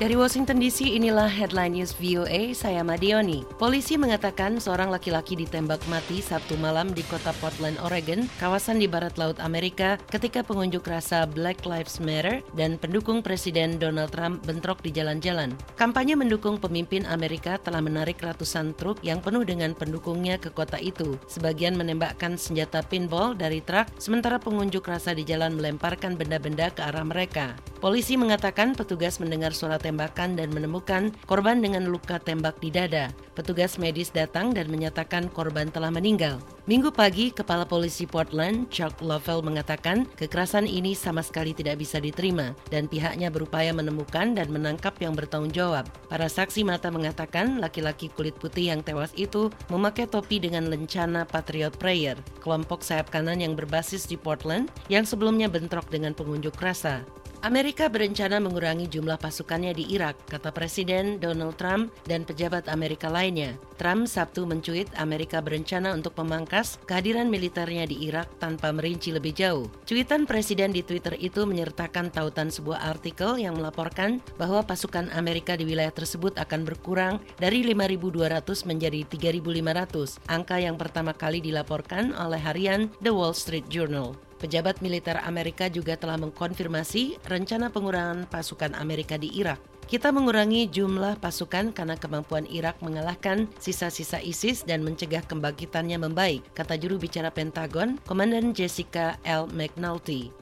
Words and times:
Dari 0.00 0.16
Washington 0.16 0.56
DC, 0.56 0.96
inilah 0.96 1.28
headline 1.28 1.76
news 1.76 1.92
VOA, 1.92 2.56
saya 2.56 2.80
Madioni. 2.80 3.44
Polisi 3.60 4.00
mengatakan 4.00 4.56
seorang 4.56 4.88
laki-laki 4.88 5.36
ditembak 5.36 5.76
mati 5.92 6.24
Sabtu 6.24 6.56
malam 6.56 6.96
di 6.96 7.04
kota 7.04 7.36
Portland, 7.36 7.76
Oregon, 7.84 8.24
kawasan 8.40 8.80
di 8.80 8.88
barat 8.88 9.20
laut 9.20 9.36
Amerika, 9.44 10.00
ketika 10.08 10.40
pengunjuk 10.40 10.88
rasa 10.88 11.28
Black 11.28 11.68
Lives 11.68 12.00
Matter 12.00 12.40
dan 12.56 12.80
pendukung 12.80 13.20
Presiden 13.20 13.76
Donald 13.76 14.08
Trump 14.16 14.40
bentrok 14.48 14.80
di 14.80 14.88
jalan-jalan. 14.88 15.52
Kampanye 15.76 16.16
mendukung 16.16 16.56
pemimpin 16.56 17.04
Amerika 17.04 17.60
telah 17.60 17.84
menarik 17.84 18.24
ratusan 18.24 18.72
truk 18.80 19.04
yang 19.04 19.20
penuh 19.20 19.44
dengan 19.44 19.76
pendukungnya 19.76 20.40
ke 20.40 20.48
kota 20.48 20.80
itu. 20.80 21.20
Sebagian 21.28 21.76
menembakkan 21.76 22.40
senjata 22.40 22.80
pinball 22.80 23.36
dari 23.36 23.60
truk, 23.60 23.84
sementara 24.00 24.40
pengunjuk 24.40 24.80
rasa 24.80 25.12
di 25.12 25.28
jalan 25.28 25.60
melemparkan 25.60 26.16
benda-benda 26.16 26.72
ke 26.72 26.88
arah 26.88 27.04
mereka. 27.04 27.52
Polisi 27.80 28.12
mengatakan 28.12 28.76
petugas 28.76 29.16
mendengar 29.24 29.56
suara 29.56 29.80
tembakan 29.80 30.36
dan 30.36 30.52
menemukan 30.52 31.16
korban 31.24 31.64
dengan 31.64 31.88
luka 31.88 32.20
tembak 32.20 32.60
di 32.60 32.68
dada. 32.68 33.08
Petugas 33.32 33.80
medis 33.80 34.12
datang 34.12 34.52
dan 34.52 34.68
menyatakan 34.68 35.32
korban 35.32 35.72
telah 35.72 35.88
meninggal. 35.88 36.44
Minggu 36.68 36.92
pagi, 36.92 37.32
Kepala 37.32 37.64
Polisi 37.64 38.04
Portland, 38.04 38.68
Chuck 38.68 39.00
Lovell 39.00 39.40
mengatakan 39.40 40.04
kekerasan 40.20 40.68
ini 40.68 40.92
sama 40.92 41.24
sekali 41.24 41.56
tidak 41.56 41.80
bisa 41.80 41.96
diterima 41.96 42.52
dan 42.68 42.84
pihaknya 42.84 43.32
berupaya 43.32 43.72
menemukan 43.72 44.36
dan 44.36 44.52
menangkap 44.52 44.92
yang 45.00 45.16
bertanggung 45.16 45.48
jawab. 45.48 45.88
Para 46.12 46.28
saksi 46.28 46.60
mata 46.68 46.92
mengatakan 46.92 47.64
laki-laki 47.64 48.12
kulit 48.12 48.36
putih 48.36 48.76
yang 48.76 48.84
tewas 48.84 49.08
itu 49.16 49.48
memakai 49.72 50.04
topi 50.04 50.36
dengan 50.36 50.68
lencana 50.68 51.24
Patriot 51.24 51.72
Prayer, 51.80 52.20
kelompok 52.44 52.84
sayap 52.84 53.08
kanan 53.08 53.40
yang 53.40 53.56
berbasis 53.56 54.04
di 54.04 54.20
Portland 54.20 54.68
yang 54.92 55.08
sebelumnya 55.08 55.48
bentrok 55.48 55.88
dengan 55.88 56.12
pengunjuk 56.12 56.60
rasa. 56.60 57.00
Amerika 57.40 57.88
berencana 57.88 58.36
mengurangi 58.36 58.84
jumlah 58.84 59.16
pasukannya 59.16 59.72
di 59.72 59.88
Irak, 59.96 60.28
kata 60.28 60.52
Presiden 60.52 61.16
Donald 61.16 61.56
Trump 61.56 61.88
dan 62.04 62.28
pejabat 62.28 62.68
Amerika 62.68 63.08
lainnya. 63.08 63.56
Trump 63.80 64.12
Sabtu 64.12 64.44
mencuit 64.44 64.92
Amerika 65.00 65.40
berencana 65.40 65.96
untuk 65.96 66.12
memangkas 66.20 66.76
kehadiran 66.84 67.32
militernya 67.32 67.88
di 67.88 67.96
Irak 68.04 68.28
tanpa 68.36 68.68
merinci 68.76 69.16
lebih 69.16 69.32
jauh. 69.32 69.72
Cuitan 69.88 70.28
Presiden 70.28 70.76
di 70.76 70.84
Twitter 70.84 71.16
itu 71.16 71.48
menyertakan 71.48 72.12
tautan 72.12 72.52
sebuah 72.52 72.84
artikel 72.84 73.40
yang 73.40 73.56
melaporkan 73.56 74.20
bahwa 74.36 74.60
pasukan 74.60 75.08
Amerika 75.16 75.56
di 75.56 75.64
wilayah 75.64 75.96
tersebut 75.96 76.36
akan 76.36 76.68
berkurang 76.68 77.24
dari 77.40 77.64
5.200 77.64 78.68
menjadi 78.68 79.00
3.500, 79.08 80.28
angka 80.28 80.60
yang 80.60 80.76
pertama 80.76 81.16
kali 81.16 81.40
dilaporkan 81.40 82.12
oleh 82.20 82.36
harian 82.36 82.92
The 83.00 83.16
Wall 83.16 83.32
Street 83.32 83.64
Journal. 83.72 84.29
Pejabat 84.40 84.80
militer 84.80 85.20
Amerika 85.20 85.68
juga 85.68 86.00
telah 86.00 86.16
mengkonfirmasi 86.16 87.20
rencana 87.28 87.68
pengurangan 87.68 88.24
pasukan 88.24 88.72
Amerika 88.72 89.20
di 89.20 89.28
Irak. 89.36 89.60
Kita 89.84 90.14
mengurangi 90.16 90.64
jumlah 90.70 91.20
pasukan 91.20 91.76
karena 91.76 91.98
kemampuan 92.00 92.48
Irak 92.48 92.80
mengalahkan 92.80 93.52
sisa-sisa 93.60 94.22
ISIS 94.24 94.64
dan 94.64 94.80
mencegah 94.80 95.20
kembangkitannya 95.28 96.00
membaik, 96.00 96.40
kata 96.56 96.80
juru 96.80 96.96
bicara 96.96 97.28
Pentagon, 97.28 98.00
Komandan 98.08 98.56
Jessica 98.56 99.20
L. 99.28 99.50
McNulty. 99.52 100.32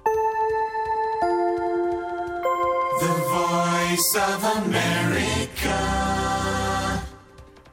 The 3.03 3.15
Voice 3.35 4.12
of 4.15 4.41
America. 4.62 6.38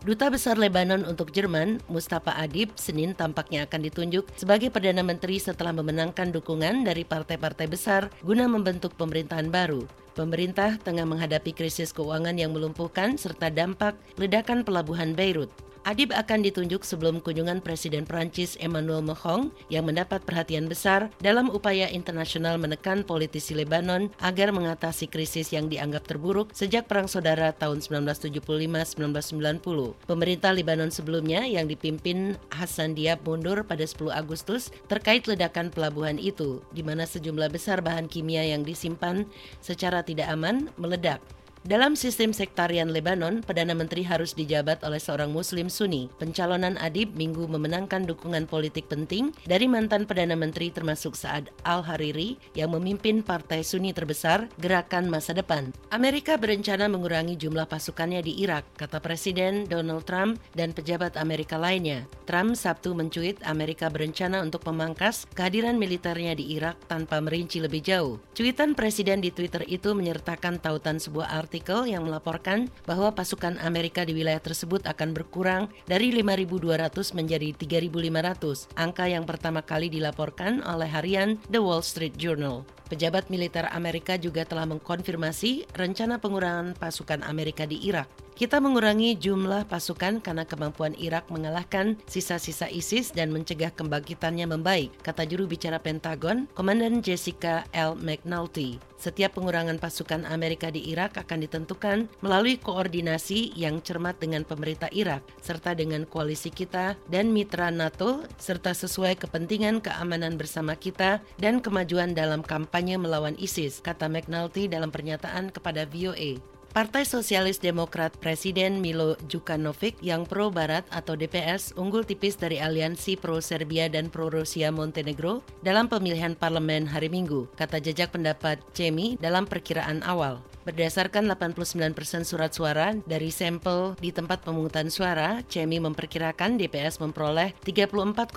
Duta 0.06 0.30
Besar 0.30 0.62
Lebanon 0.62 1.02
untuk 1.10 1.34
Jerman, 1.34 1.82
Mustafa 1.90 2.38
Adib, 2.38 2.78
Senin 2.78 3.18
tampaknya 3.18 3.66
akan 3.66 3.90
ditunjuk 3.90 4.30
sebagai 4.38 4.70
Perdana 4.70 5.02
Menteri 5.02 5.42
setelah 5.42 5.74
memenangkan 5.74 6.30
dukungan 6.30 6.86
dari 6.86 7.02
partai-partai 7.02 7.66
besar 7.66 8.14
guna 8.22 8.46
membentuk 8.46 8.94
pemerintahan 9.02 9.50
baru. 9.50 9.82
Pemerintah 10.14 10.78
tengah 10.78 11.10
menghadapi 11.10 11.58
krisis 11.58 11.90
keuangan 11.90 12.38
yang 12.38 12.54
melumpuhkan 12.54 13.18
serta 13.18 13.50
dampak 13.50 13.98
ledakan 14.22 14.62
pelabuhan 14.62 15.18
Beirut. 15.18 15.50
Adib 15.86 16.18
akan 16.18 16.42
ditunjuk 16.42 16.82
sebelum 16.82 17.22
kunjungan 17.22 17.62
Presiden 17.62 18.10
Prancis 18.10 18.58
Emmanuel 18.58 19.06
Macron 19.06 19.54
yang 19.70 19.86
mendapat 19.86 20.26
perhatian 20.26 20.66
besar 20.66 21.14
dalam 21.22 21.54
upaya 21.54 21.86
internasional 21.94 22.58
menekan 22.58 23.06
politisi 23.06 23.54
Lebanon 23.54 24.10
agar 24.18 24.50
mengatasi 24.50 25.06
krisis 25.06 25.54
yang 25.54 25.70
dianggap 25.70 26.10
terburuk 26.10 26.50
sejak 26.58 26.90
Perang 26.90 27.06
Saudara 27.06 27.54
tahun 27.54 27.86
1975-1990. 27.86 30.10
Pemerintah 30.10 30.58
Lebanon 30.58 30.90
sebelumnya 30.90 31.46
yang 31.46 31.70
dipimpin 31.70 32.34
Hassan 32.50 32.98
Diab 32.98 33.22
mundur 33.22 33.62
pada 33.62 33.86
10 33.86 34.10
Agustus 34.10 34.74
terkait 34.90 35.30
ledakan 35.30 35.70
pelabuhan 35.70 36.18
itu, 36.18 36.66
di 36.74 36.82
mana 36.82 37.06
sejumlah 37.06 37.54
besar 37.54 37.86
bahan 37.86 38.10
kimia 38.10 38.42
yang 38.42 38.66
disimpan 38.66 39.30
secara 39.62 40.02
tidak 40.02 40.34
aman 40.34 40.66
meledak. 40.82 41.22
Dalam 41.66 41.98
sistem 41.98 42.30
sektarian 42.30 42.94
Lebanon, 42.94 43.42
Perdana 43.42 43.74
Menteri 43.74 44.06
harus 44.06 44.38
dijabat 44.38 44.86
oleh 44.86 45.02
seorang 45.02 45.34
Muslim 45.34 45.66
Sunni. 45.66 46.14
Pencalonan 46.22 46.78
Adib 46.78 47.18
minggu 47.18 47.50
memenangkan 47.50 48.06
dukungan 48.06 48.46
politik 48.46 48.86
penting 48.86 49.34
dari 49.50 49.66
mantan 49.66 50.06
Perdana 50.06 50.38
Menteri 50.38 50.70
termasuk 50.70 51.18
Saad 51.18 51.50
Al-Hariri 51.66 52.38
yang 52.54 52.70
memimpin 52.78 53.26
partai 53.26 53.66
Sunni 53.66 53.98
terbesar 53.98 54.46
Gerakan 54.62 55.10
Masa 55.10 55.34
Depan. 55.34 55.74
Amerika 55.90 56.38
berencana 56.38 56.86
mengurangi 56.86 57.34
jumlah 57.34 57.66
pasukannya 57.66 58.22
di 58.22 58.46
Irak, 58.46 58.70
kata 58.78 59.02
Presiden 59.02 59.66
Donald 59.66 60.06
Trump 60.06 60.38
dan 60.54 60.70
pejabat 60.70 61.18
Amerika 61.18 61.58
lainnya. 61.58 62.06
Trump 62.30 62.54
Sabtu 62.54 62.94
mencuit 62.94 63.42
Amerika 63.42 63.90
berencana 63.90 64.46
untuk 64.46 64.62
memangkas 64.70 65.26
kehadiran 65.34 65.82
militernya 65.82 66.38
di 66.38 66.62
Irak 66.62 66.78
tanpa 66.86 67.18
merinci 67.26 67.58
lebih 67.58 67.82
jauh. 67.82 68.22
Cuitan 68.38 68.78
Presiden 68.78 69.18
di 69.18 69.34
Twitter 69.34 69.66
itu 69.66 69.98
menyertakan 69.98 70.62
tautan 70.62 71.02
sebuah 71.02 71.34
arti 71.34 71.55
artikel 71.56 71.88
yang 71.88 72.04
melaporkan 72.04 72.68
bahwa 72.84 73.16
pasukan 73.16 73.56
Amerika 73.64 74.04
di 74.04 74.12
wilayah 74.12 74.44
tersebut 74.44 74.84
akan 74.84 75.16
berkurang 75.16 75.72
dari 75.88 76.12
5.200 76.12 77.16
menjadi 77.16 77.56
3.500, 77.56 78.76
angka 78.76 79.08
yang 79.08 79.24
pertama 79.24 79.64
kali 79.64 79.88
dilaporkan 79.88 80.60
oleh 80.68 80.92
harian 80.92 81.40
The 81.48 81.64
Wall 81.64 81.80
Street 81.80 82.20
Journal. 82.20 82.68
Pejabat 82.92 83.32
militer 83.32 83.72
Amerika 83.72 84.20
juga 84.20 84.44
telah 84.44 84.68
mengkonfirmasi 84.68 85.80
rencana 85.80 86.20
pengurangan 86.20 86.76
pasukan 86.76 87.24
Amerika 87.24 87.64
di 87.64 87.80
Irak. 87.88 88.25
Kita 88.36 88.60
mengurangi 88.60 89.16
jumlah 89.16 89.64
pasukan 89.72 90.20
karena 90.20 90.44
kemampuan 90.44 90.92
Irak 91.00 91.32
mengalahkan 91.32 91.96
sisa-sisa 92.04 92.68
ISIS 92.68 93.16
dan 93.16 93.32
mencegah 93.32 93.72
kembangkitannya 93.72 94.44
membaik, 94.52 94.92
kata 95.08 95.24
juru 95.24 95.48
bicara 95.48 95.80
Pentagon, 95.80 96.44
Komandan 96.52 97.00
Jessica 97.00 97.64
L. 97.72 97.96
McNulty. 97.96 98.76
Setiap 99.00 99.40
pengurangan 99.40 99.80
pasukan 99.80 100.28
Amerika 100.28 100.68
di 100.68 100.84
Irak 100.84 101.16
akan 101.16 101.48
ditentukan 101.48 102.12
melalui 102.20 102.60
koordinasi 102.60 103.56
yang 103.56 103.80
cermat 103.80 104.20
dengan 104.20 104.44
pemerintah 104.44 104.92
Irak, 104.92 105.24
serta 105.40 105.72
dengan 105.72 106.04
koalisi 106.04 106.52
kita 106.52 107.00
dan 107.08 107.32
mitra 107.32 107.72
NATO, 107.72 108.28
serta 108.36 108.76
sesuai 108.76 109.16
kepentingan 109.16 109.80
keamanan 109.80 110.36
bersama 110.36 110.76
kita 110.76 111.24
dan 111.40 111.64
kemajuan 111.64 112.12
dalam 112.12 112.44
kampanye 112.44 113.00
melawan 113.00 113.40
ISIS, 113.40 113.80
kata 113.80 114.12
McNulty 114.12 114.68
dalam 114.68 114.92
pernyataan 114.92 115.56
kepada 115.56 115.88
VOA. 115.88 116.55
Partai 116.76 117.08
Sosialis 117.08 117.64
Demokrat 117.64 118.20
Presiden 118.20 118.84
Milo 118.84 119.16
Djukanovic 119.32 119.96
yang 120.04 120.28
pro-Barat 120.28 120.84
atau 120.92 121.16
DPS 121.16 121.72
unggul 121.80 122.04
tipis 122.04 122.36
dari 122.36 122.60
aliansi 122.60 123.16
pro-Serbia 123.16 123.88
dan 123.88 124.12
pro-Rusia 124.12 124.76
Montenegro 124.76 125.40
dalam 125.64 125.88
pemilihan 125.88 126.36
parlemen 126.36 126.84
hari 126.84 127.08
Minggu, 127.08 127.48
kata 127.56 127.80
jejak 127.80 128.12
pendapat 128.12 128.60
Cemi 128.76 129.16
dalam 129.24 129.48
perkiraan 129.48 130.04
awal. 130.04 130.44
Berdasarkan 130.66 131.30
89% 131.30 132.26
surat 132.26 132.50
suara 132.50 132.98
dari 133.06 133.30
sampel 133.30 133.94
di 134.02 134.10
tempat 134.10 134.42
pemungutan 134.42 134.90
suara, 134.90 135.46
CEMI 135.46 135.78
memperkirakan 135.86 136.58
DPS 136.58 136.98
memperoleh 136.98 137.54
34,8% 137.62 138.34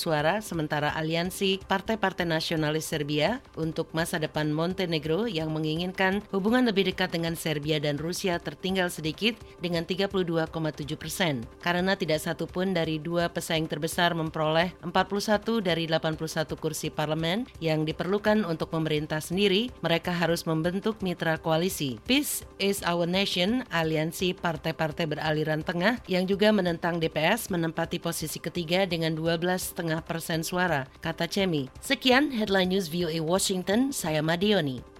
suara, 0.00 0.40
sementara 0.40 0.96
aliansi 0.96 1.60
Partai-Partai 1.68 2.24
Nasionalis 2.24 2.88
Serbia 2.88 3.44
untuk 3.60 3.92
masa 3.92 4.16
depan 4.16 4.56
Montenegro 4.56 5.28
yang 5.28 5.52
menginginkan 5.52 6.24
hubungan 6.32 6.64
lebih 6.64 6.88
dekat 6.88 7.12
dengan 7.12 7.36
Serbia 7.36 7.76
dan 7.76 8.00
Rusia 8.00 8.40
tertinggal 8.40 8.88
sedikit 8.88 9.36
dengan 9.60 9.84
32,7 9.84 10.48
persen. 10.96 11.44
Karena 11.60 11.92
tidak 11.92 12.24
satu 12.24 12.48
pun 12.48 12.72
dari 12.72 12.96
dua 12.96 13.28
pesaing 13.28 13.68
terbesar 13.68 14.16
memperoleh 14.16 14.72
41 14.80 15.60
dari 15.60 15.84
81 15.92 16.56
kursi 16.56 16.88
parlemen 16.88 17.44
yang 17.60 17.84
diperlukan 17.84 18.48
untuk 18.48 18.72
pemerintah 18.72 19.20
sendiri, 19.20 19.68
mereka 19.84 20.08
harus 20.08 20.48
membentuk 20.48 20.96
koalisi. 21.40 21.98
Peace 22.06 22.46
is 22.62 22.80
Our 22.86 23.04
Nation, 23.04 23.66
aliansi 23.74 24.32
partai-partai 24.38 25.10
beraliran 25.10 25.66
tengah 25.66 25.98
yang 26.06 26.24
juga 26.24 26.54
menentang 26.54 27.02
DPS 27.02 27.50
menempati 27.50 27.98
posisi 27.98 28.38
ketiga 28.38 28.86
dengan 28.86 29.18
12,5 29.18 29.74
persen 30.06 30.46
suara, 30.46 30.86
kata 31.02 31.26
Cemi. 31.26 31.66
Sekian 31.82 32.30
Headline 32.30 32.70
News 32.70 32.86
VOA 32.86 33.18
Washington, 33.18 33.90
saya 33.90 34.22
Madioni. 34.22 34.93